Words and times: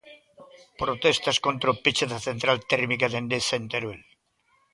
Protestas 0.81 1.37
contra 1.45 1.73
o 1.73 1.79
peche 1.83 2.05
da 2.11 2.19
central 2.27 2.57
térmica 2.71 3.07
de 3.09 3.17
Endesa 3.21 3.55
en 3.59 3.65
Teruel. 3.73 4.01